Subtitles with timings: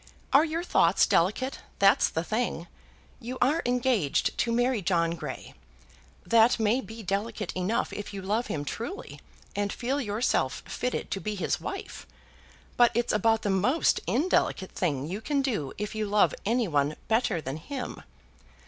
[0.33, 1.59] Are your thoughts delicate?
[1.77, 2.65] that's the thing.
[3.19, 5.53] You are engaged to marry John Grey.
[6.25, 9.19] That may be delicate enough if you love him truly,
[9.55, 12.07] and feel yourself fitted to be his wife;
[12.77, 16.95] but it's about the most indelicate thing you can do, if you love any one
[17.07, 18.01] better than him.